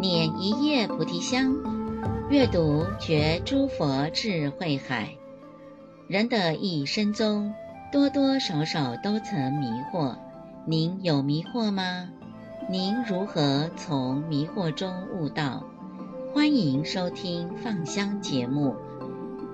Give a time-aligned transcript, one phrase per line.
[0.00, 1.54] 捻一叶菩提香，
[2.30, 5.10] 阅读觉诸佛智慧海。
[6.08, 7.52] 人的一生中，
[7.92, 10.16] 多多少少都曾迷惑。
[10.64, 12.08] 您有迷惑吗？
[12.70, 15.64] 您如何从迷惑中悟道？
[16.32, 18.74] 欢迎收听放香节目，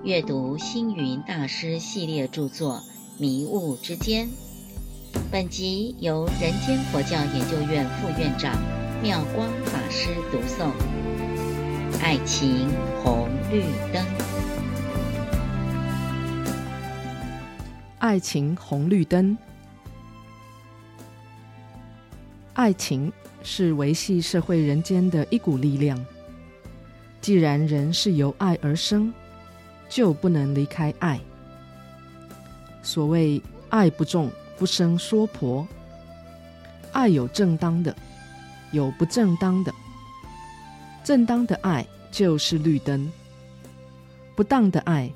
[0.01, 2.75] 阅读星云大师系列著作
[3.19, 4.27] 《迷雾之间》。
[5.29, 8.53] 本集由人间佛教研究院副院长
[9.01, 10.71] 妙光法师读诵。
[12.01, 12.67] 爱情
[13.03, 13.61] 红绿
[13.93, 14.03] 灯，
[17.99, 19.37] 爱情红绿灯。
[22.53, 23.11] 爱情
[23.43, 26.03] 是维系社会人间的一股力量。
[27.21, 29.13] 既然人是由爱而生，
[29.87, 31.19] 就不能离开爱。
[32.81, 35.67] 所谓“爱不重，不生说婆”，
[36.93, 37.95] 爱有正当的，
[38.71, 39.73] 有不正当的。
[41.03, 43.11] 正当的爱就是绿灯，
[44.35, 45.11] 不当的爱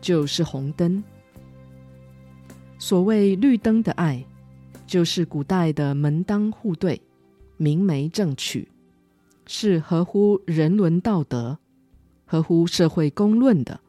[0.00, 1.02] 就是红灯。
[2.78, 4.24] 所谓绿灯的爱，
[4.86, 7.00] 就是古代的门当户对、
[7.56, 8.68] 明媒正娶，
[9.46, 11.58] 是合乎人伦道德、
[12.26, 13.80] 合乎社会公论的。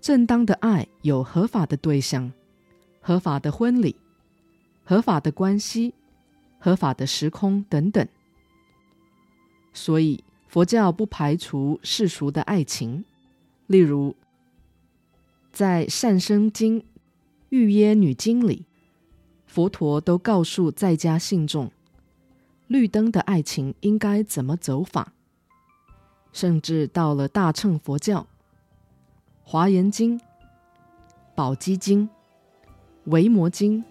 [0.00, 2.32] 正当的爱有合法的对象、
[3.00, 3.96] 合法的婚礼、
[4.84, 5.94] 合法的关系、
[6.64, 8.08] 合法的时空等等。
[9.74, 13.04] 所以佛教不排除世俗的爱情，
[13.66, 14.16] 例如
[15.52, 16.80] 在《善生经·
[17.50, 18.64] 玉耶女经》里。
[19.46, 21.70] 佛陀都告诉在家信众，
[22.66, 25.12] 绿灯的爱情应该怎么走法。
[26.32, 28.22] 甚至到了大乘佛教，
[29.44, 30.18] 《华严经》、
[31.36, 32.08] 《宝积经》、
[33.04, 33.84] 《维摩经》，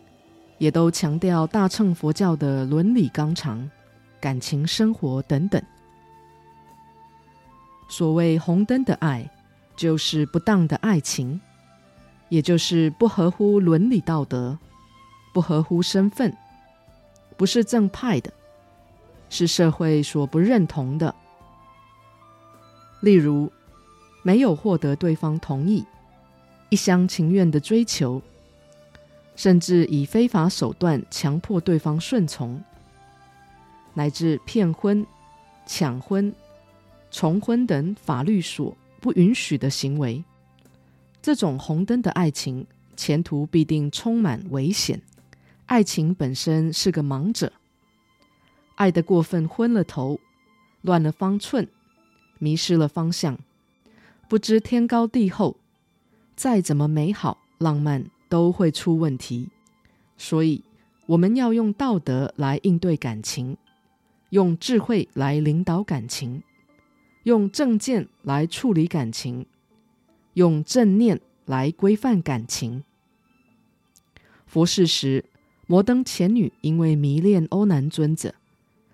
[0.58, 3.70] 也都强调大乘佛教的伦理纲常、
[4.20, 5.62] 感情生活等等。
[7.90, 9.30] 所谓红灯的爱，
[9.76, 11.40] 就是不当的爱情，
[12.30, 14.58] 也就是不合乎伦理道德。
[15.34, 16.32] 不合乎身份，
[17.36, 18.32] 不是正派的，
[19.32, 21.16] 是社会所不认同的。
[23.02, 23.52] 例如，
[24.22, 25.84] 没有获得对方同意，
[26.70, 28.22] 一厢情愿的追求，
[29.36, 32.62] 甚至以非法手段强迫对方顺从，
[33.94, 35.06] 乃至骗婚、
[35.66, 36.34] 抢婚、
[37.10, 40.24] 重婚等法律所不允许的行为，
[41.22, 45.02] 这种红灯的爱情，前途必定充满危险。
[45.66, 47.52] 爱情本身是个盲者，
[48.76, 50.20] 爱得过分昏了头，
[50.82, 51.68] 乱了方寸，
[52.38, 53.40] 迷失了方向，
[54.28, 55.58] 不知天高地厚，
[56.36, 59.52] 再怎么美好浪漫都会出问题。
[60.18, 60.64] 所以，
[61.06, 63.56] 我们要用道德来应对感情，
[64.32, 66.42] 用智慧来领导感情，
[67.26, 69.46] 用正见来处理感情，
[70.34, 72.84] 用正念来规范感情。
[74.48, 75.26] 佛世时，
[75.68, 78.34] 摩登伽女因为迷恋欧南尊者，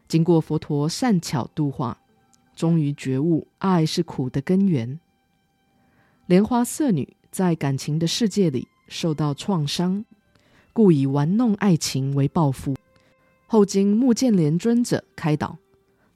[0.10, 1.98] 经过佛陀善巧度化，
[2.54, 5.00] 终于觉悟爱是苦的根源。
[6.26, 10.04] 莲花色女在感情的世界里受到创伤，
[10.74, 12.76] 故以玩弄爱情为报复。
[13.48, 15.58] 后经目犍连尊者开导，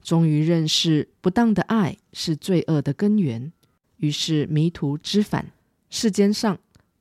[0.02, 3.52] 终于认识不当的爱是罪恶的根源，
[3.96, 5.46] 于是迷途知返。
[5.90, 6.58] 世间上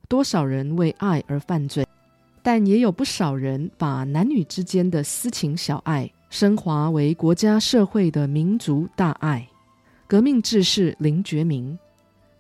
[0.08, 1.86] 多少人为爱而犯罪？
[2.42, 9.48] 但也有不少人把男女之间的私情小爱升华为国家社会的民族大爱。
[10.08, 11.80] 革命志士林觉民，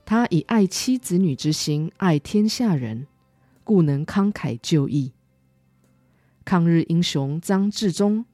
[0.05, 3.07] 他以爱妻子女之心爱天下人，
[3.63, 5.13] 故能慷慨就义。
[6.45, 8.25] 抗日英雄张治中，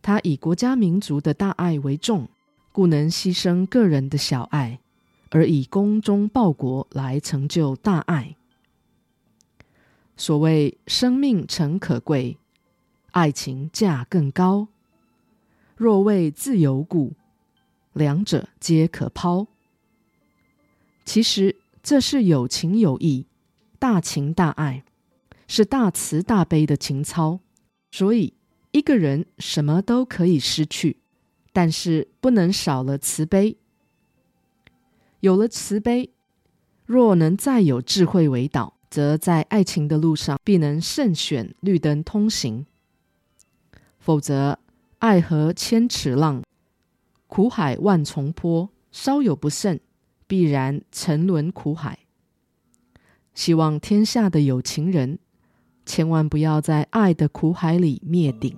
[0.00, 2.28] 他以国家民族的大爱为重，
[2.70, 4.80] 故能牺牲个人的小爱，
[5.30, 8.36] 而以精忠报国来成就大爱。
[10.16, 12.38] 所谓生命诚可贵，
[13.10, 14.68] 爱情价更高。
[15.74, 17.14] 若为自由故，
[17.92, 19.48] 两者皆可抛。
[21.04, 23.26] 其实这是有情有义、
[23.82, 24.84] 大情大爱，
[25.48, 27.40] 是大慈大悲的情操。
[27.90, 28.32] 所以
[28.70, 30.98] 一个人什么都可以失去，
[31.52, 33.56] 但是不能少了慈悲。
[35.18, 36.12] 有了慈悲，
[36.86, 38.74] 若能再有智慧为导。
[38.88, 42.66] 则在爱情的路上，必能慎选绿灯通行；
[43.98, 44.58] 否则，
[44.98, 46.44] 爱河千尺浪，
[47.26, 49.80] 苦海万重波，稍有不慎，
[50.26, 51.98] 必然沉沦苦海。
[53.34, 55.18] 希望天下的有情人
[55.84, 58.56] 千万不要在爱的苦海里灭顶。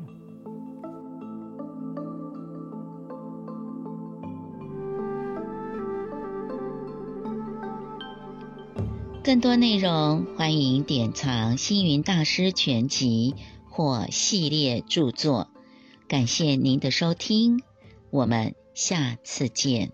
[9.22, 13.34] 更多内容欢迎典藏星云大师全集
[13.70, 15.48] 或系列著作，
[16.06, 17.62] 感谢您的收听，
[18.10, 19.92] 我们下次见。